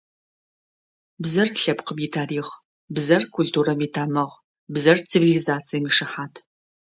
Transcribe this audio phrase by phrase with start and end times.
[1.23, 2.51] Бзэр– лъэпкъым итарихъ,
[2.95, 4.33] бзэр культурэм итамыгъ,
[4.73, 6.33] бзэр цивилизацием ишыхьат.